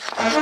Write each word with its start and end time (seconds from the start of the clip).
Таких 0.00 0.32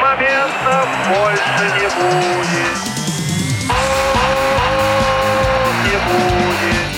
моментов 0.00 0.88
больше 1.08 1.64
не 1.76 1.88
будет. 1.94 2.76
Не 5.84 5.96
будет. 6.08 6.88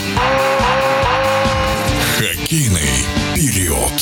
Хоккейный 2.16 2.94
период. 3.34 3.96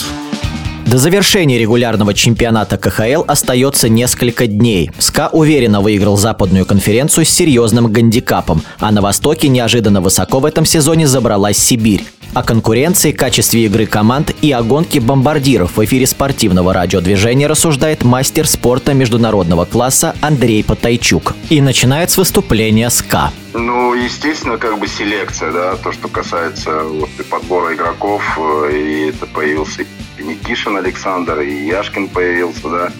До 0.84 0.98
завершения 0.98 1.58
регулярного 1.58 2.12
чемпионата 2.12 2.76
КХЛ 2.76 3.24
остается 3.26 3.88
несколько 3.88 4.46
дней. 4.46 4.90
СКА 4.98 5.30
уверенно 5.32 5.80
выиграл 5.80 6.18
западную 6.18 6.66
конференцию 6.66 7.24
с 7.24 7.30
серьезным 7.30 7.90
гандикапом, 7.90 8.62
а 8.80 8.92
на 8.92 9.00
Востоке 9.00 9.48
неожиданно 9.48 10.02
высоко 10.02 10.40
в 10.40 10.44
этом 10.44 10.66
сезоне 10.66 11.06
забралась 11.06 11.56
Сибирь. 11.56 12.04
О 12.34 12.42
конкуренции, 12.42 13.12
качестве 13.12 13.66
игры 13.66 13.86
команд 13.86 14.34
и 14.42 14.50
о 14.50 14.64
гонке 14.64 14.98
бомбардиров 14.98 15.76
в 15.76 15.84
эфире 15.84 16.04
спортивного 16.04 16.74
радиодвижения 16.74 17.46
рассуждает 17.46 18.02
мастер 18.02 18.48
спорта 18.48 18.92
международного 18.92 19.64
класса 19.66 20.16
Андрей 20.20 20.64
Потайчук. 20.64 21.36
И 21.48 21.60
начинает 21.60 22.10
с 22.10 22.16
выступления 22.16 22.90
СКА. 22.90 23.30
Ну, 23.52 23.94
естественно, 23.94 24.58
как 24.58 24.80
бы 24.80 24.88
селекция, 24.88 25.52
да, 25.52 25.76
то, 25.76 25.92
что 25.92 26.08
касается 26.08 26.82
вот, 26.82 27.08
и 27.20 27.22
подбора 27.22 27.72
игроков, 27.72 28.24
э, 28.36 28.72
и 28.72 29.10
это 29.10 29.26
появился 29.26 29.82
и 30.18 30.22
Никишин 30.24 30.76
Александр, 30.76 31.38
и 31.38 31.66
Яшкин 31.66 32.08
появился, 32.08 32.68
да, 32.68 32.92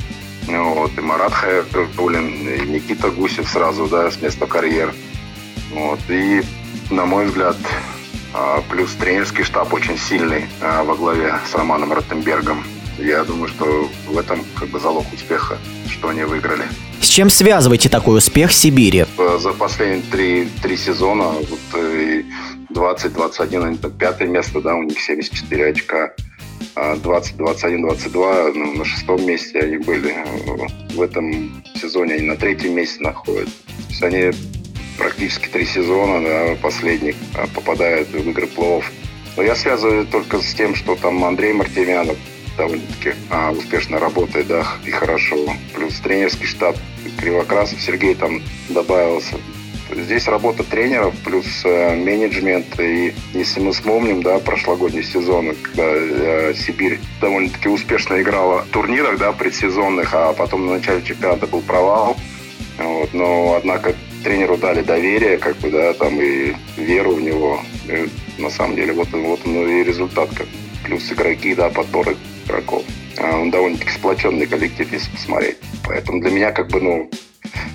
ну, 0.46 0.74
вот, 0.74 0.92
и 0.96 1.00
Марат 1.00 1.32
Хайрулин, 1.32 2.48
и 2.48 2.68
Никита 2.68 3.10
Гусев 3.10 3.48
сразу, 3.48 3.88
да, 3.88 4.12
с 4.12 4.22
места 4.22 4.46
карьер. 4.46 4.94
Вот, 5.72 5.98
и, 6.08 6.44
на 6.90 7.04
мой 7.04 7.26
взгляд, 7.26 7.56
плюс 8.70 8.92
тренерский 8.94 9.44
штаб 9.44 9.72
очень 9.72 9.98
сильный 9.98 10.46
а, 10.60 10.82
во 10.84 10.94
главе 10.94 11.34
с 11.50 11.54
Романом 11.54 11.92
Ротенбергом. 11.92 12.64
Я 12.98 13.24
думаю, 13.24 13.48
что 13.48 13.88
в 14.08 14.16
этом 14.18 14.44
как 14.58 14.68
бы 14.68 14.78
залог 14.78 15.04
успеха, 15.12 15.58
что 15.90 16.08
они 16.08 16.22
выиграли. 16.22 16.64
С 17.00 17.06
чем 17.08 17.28
связываете 17.28 17.88
такой 17.88 18.18
успех 18.18 18.52
Сибири? 18.52 19.04
Э, 19.18 19.38
За 19.40 19.52
последние 19.52 20.02
три, 20.10 20.48
три 20.62 20.76
сезона, 20.76 21.24
вот, 21.30 21.58
э, 21.74 22.22
20-21, 22.70 23.64
они 23.64 23.76
там 23.78 23.90
пятое 23.92 24.28
место, 24.28 24.60
да, 24.60 24.74
у 24.74 24.82
них 24.84 25.00
74 25.00 25.70
очка. 25.70 26.12
А 26.76 26.96
20, 26.96 27.36
21, 27.36 27.82
22, 27.82 28.52
ну, 28.54 28.72
на 28.74 28.84
шестом 28.84 29.24
месте 29.26 29.58
они 29.60 29.78
были. 29.78 30.10
Э, 30.12 30.66
В 30.94 31.02
этом 31.02 31.62
сезоне 31.80 32.14
они 32.14 32.22
на 32.28 32.36
третьем 32.36 32.74
месте 32.74 33.02
находятся. 33.02 33.52
То 33.66 33.90
есть 33.90 34.02
они 34.02 34.30
практически 34.98 35.48
три 35.48 35.64
сезона, 35.64 36.24
да, 36.24 36.56
последних, 36.62 37.16
а, 37.34 37.46
попадают 37.46 38.08
в 38.08 38.28
игры 38.28 38.46
плей-офф. 38.46 38.84
Но 39.36 39.42
я 39.42 39.54
связываю 39.54 40.06
только 40.06 40.40
с 40.40 40.54
тем, 40.54 40.74
что 40.74 40.94
там 40.96 41.24
Андрей 41.24 41.52
Мартемянов 41.52 42.16
довольно-таки 42.56 43.14
а, 43.30 43.50
успешно 43.50 43.98
работает, 43.98 44.46
да, 44.46 44.66
и 44.84 44.90
хорошо. 44.90 45.36
Плюс 45.74 45.98
тренерский 46.00 46.46
штаб 46.46 46.76
Кривокрасов 47.18 47.80
Сергей 47.80 48.14
там 48.14 48.42
добавился. 48.68 49.36
Здесь 49.90 50.26
работа 50.28 50.64
тренеров 50.64 51.14
плюс 51.24 51.46
э, 51.64 51.96
менеджмент. 51.96 52.78
И 52.80 53.14
если 53.32 53.60
мы 53.60 53.72
вспомним, 53.72 54.22
да, 54.22 54.38
прошлогодний 54.38 55.02
сезон, 55.02 55.54
когда 55.62 55.84
э, 55.84 56.54
Сибирь 56.54 56.98
довольно-таки 57.20 57.68
успешно 57.68 58.20
играла 58.20 58.62
в 58.62 58.68
турнирах, 58.68 59.18
да, 59.18 59.32
предсезонных, 59.32 60.12
а 60.14 60.32
потом 60.32 60.66
на 60.66 60.72
начале 60.74 61.02
чемпионата 61.02 61.46
был 61.46 61.60
провал. 61.60 62.16
Вот, 62.78 63.12
но, 63.12 63.54
однако, 63.56 63.94
тренеру 64.24 64.56
дали 64.56 64.82
доверие, 64.82 65.38
как 65.38 65.56
бы, 65.58 65.70
да, 65.70 65.92
там 65.92 66.20
и 66.20 66.54
веру 66.76 67.14
в 67.14 67.20
него. 67.20 67.60
И, 67.88 68.08
на 68.40 68.50
самом 68.50 68.74
деле, 68.74 68.92
вот, 68.92 69.08
вот 69.12 69.40
он 69.44 69.68
и 69.68 69.84
результат. 69.84 70.30
Как, 70.34 70.46
плюс 70.84 71.12
игроки, 71.12 71.54
да, 71.54 71.68
подбор 71.68 72.16
игроков. 72.46 72.82
А, 73.18 73.38
Он 73.38 73.50
довольно-таки 73.50 73.90
сплоченный 73.90 74.46
коллектив, 74.46 74.92
если 74.92 75.10
посмотреть. 75.10 75.56
Поэтому 75.84 76.20
для 76.20 76.30
меня, 76.30 76.50
как 76.52 76.68
бы, 76.68 76.80
ну, 76.80 77.10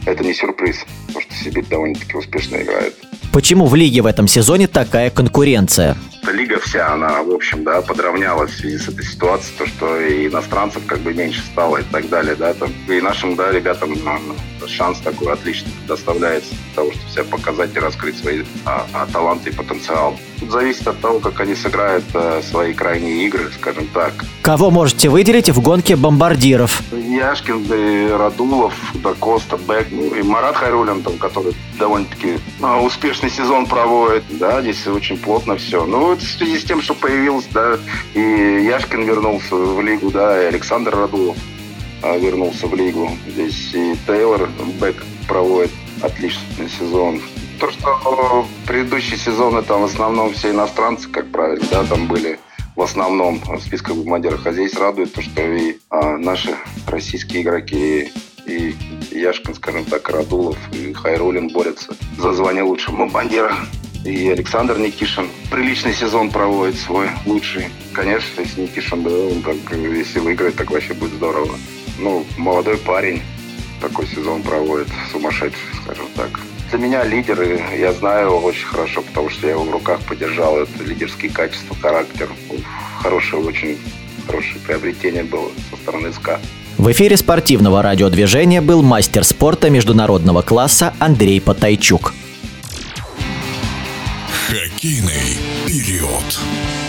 это 0.05 0.23
не 0.23 0.33
сюрприз, 0.33 0.85
потому 1.07 1.21
что 1.21 1.33
Сибирь 1.35 1.65
довольно-таки 1.69 2.17
успешно 2.17 2.57
играет. 2.57 2.95
Почему 3.31 3.67
в 3.67 3.75
лиге 3.75 4.01
в 4.01 4.05
этом 4.05 4.27
сезоне 4.27 4.67
такая 4.67 5.09
конкуренция? 5.09 5.95
Лига 6.27 6.59
вся, 6.59 6.93
она, 6.93 7.23
в 7.23 7.31
общем, 7.31 7.63
да, 7.63 7.81
подравнялась 7.81 8.51
в 8.51 8.57
связи 8.57 8.77
с 8.77 8.87
этой 8.87 9.05
ситуацией, 9.05 9.57
то, 9.57 9.65
что 9.65 9.99
и 9.99 10.27
иностранцев 10.27 10.83
как 10.85 10.99
бы 10.99 11.13
меньше 11.13 11.41
стало 11.41 11.77
и 11.77 11.83
так 11.83 12.09
далее, 12.09 12.35
да, 12.35 12.53
там, 12.53 12.71
и 12.87 13.01
нашим, 13.01 13.35
да, 13.35 13.51
ребятам 13.51 13.95
а, 14.05 14.19
шанс 14.67 14.99
такой 14.99 15.33
отличный 15.33 15.71
предоставляется 15.71 16.51
для 16.51 16.75
того, 16.75 16.91
чтобы 16.91 17.11
себя 17.11 17.23
показать 17.23 17.75
и 17.75 17.79
раскрыть 17.79 18.17
свои 18.17 18.43
а, 18.65 18.85
а, 18.93 19.07
таланты 19.07 19.49
и 19.49 19.53
потенциал. 19.53 20.17
Тут 20.39 20.51
зависит 20.51 20.87
от 20.87 20.99
того, 20.99 21.19
как 21.19 21.39
они 21.39 21.55
сыграют 21.55 22.05
а, 22.13 22.41
свои 22.41 22.73
крайние 22.73 23.25
игры, 23.25 23.51
скажем 23.51 23.87
так. 23.87 24.13
Кого 24.41 24.69
можете 24.71 25.09
выделить 25.09 25.49
в 25.49 25.61
гонке 25.61 25.95
бомбардиров? 25.95 26.81
Яшкин, 26.91 28.11
Радулов, 28.17 28.73
да 28.95 29.13
Коста, 29.13 29.57
Бек, 29.57 29.87
ну 29.91 30.15
и 30.15 30.23
Марат 30.23 30.55
Хайрулин, 30.55 31.01
там, 31.01 31.17
который 31.17 31.53
довольно-таки 31.77 32.39
а, 32.61 32.81
успешный 32.81 33.29
сезон 33.29 33.65
проводит. 33.65 34.23
Да, 34.29 34.61
здесь 34.61 34.85
очень 34.87 35.17
плотно 35.17 35.57
все. 35.57 35.85
Ну, 35.85 36.08
вот 36.09 36.21
в 36.21 36.37
связи 36.37 36.57
с 36.57 36.63
тем, 36.63 36.81
что 36.81 36.95
появился, 36.95 37.49
да, 37.53 37.79
и 38.15 38.19
Яшкин 38.65 39.03
вернулся 39.03 39.55
в 39.55 39.79
лигу, 39.81 40.09
да, 40.09 40.41
и 40.41 40.47
Александр 40.47 40.95
Радулов 40.95 41.37
а, 42.01 42.17
вернулся 42.17 42.65
в 42.65 42.73
лигу. 42.73 43.11
Здесь 43.27 43.73
и 43.73 43.95
Тейлор 44.07 44.49
Бек 44.81 45.03
проводит 45.27 45.71
отличный 46.01 46.67
сезон. 46.67 47.21
То, 47.59 47.69
что 47.69 48.47
предыдущие 48.65 49.17
сезоны 49.17 49.61
там 49.61 49.81
в 49.81 49.85
основном 49.85 50.33
все 50.33 50.49
иностранцы, 50.49 51.07
как 51.09 51.29
правило, 51.31 51.63
да, 51.69 51.83
там 51.83 52.07
были 52.07 52.39
в 52.75 52.81
основном 52.81 53.39
в 53.41 53.59
списках 53.59 53.95
бомбардиров. 53.95 54.45
А 54.47 54.51
здесь 54.51 54.73
радует 54.75 55.13
то, 55.13 55.21
что 55.21 55.41
и 55.41 55.77
а, 55.89 56.17
наши 56.17 56.55
российские 56.87 57.43
игроки, 57.43 58.11
и 58.47 58.75
Яшкин, 59.11 59.53
скажем 59.53 59.85
так, 59.85 60.09
Радулов, 60.09 60.57
и 60.71 60.91
Хайрулин 60.93 61.49
борются 61.49 61.95
за 62.17 62.33
звание 62.33 62.63
лучшего 62.63 62.97
бомбардира. 62.97 63.53
И 64.05 64.29
Александр 64.29 64.77
Никишин 64.77 65.29
приличный 65.51 65.93
сезон 65.93 66.31
проводит 66.31 66.77
свой 66.77 67.09
лучший. 67.25 67.67
Конечно, 67.93 68.41
если 68.41 68.61
Никишин, 68.61 69.03
да, 69.03 69.09
он 69.09 69.41
как, 69.41 69.55
если 69.77 70.19
выиграет, 70.19 70.55
так 70.55 70.71
вообще 70.71 70.93
будет 70.93 71.13
здорово. 71.13 71.55
Ну, 71.99 72.25
молодой 72.37 72.77
парень 72.77 73.21
такой 73.81 74.07
сезон 74.07 74.41
проводит, 74.41 74.87
сумасшедший, 75.11 75.59
скажем 75.83 76.05
так. 76.15 76.39
Для 76.69 76.79
меня 76.79 77.03
лидер, 77.03 77.41
и 77.41 77.79
я 77.79 77.91
знаю 77.93 78.27
его 78.27 78.37
очень 78.39 78.65
хорошо, 78.65 79.01
потому 79.01 79.29
что 79.29 79.47
я 79.47 79.53
его 79.53 79.63
в 79.63 79.71
руках 79.71 79.99
подержал. 80.01 80.57
Это 80.59 80.83
лидерские 80.83 81.31
качества, 81.31 81.75
характер. 81.81 82.29
Хорошее, 83.01 83.43
очень 83.43 83.77
хорошее 84.27 84.59
приобретение 84.65 85.23
было 85.23 85.49
со 85.71 85.77
стороны 85.77 86.13
СКА. 86.13 86.39
В 86.77 86.89
эфире 86.91 87.17
спортивного 87.17 87.81
радиодвижения 87.81 88.61
был 88.61 88.81
мастер 88.83 89.25
спорта 89.25 89.69
международного 89.69 90.41
класса 90.41 90.93
Андрей 90.99 91.41
Потайчук. 91.41 92.13
Хоккейный 94.49 95.37
период. 95.67 96.88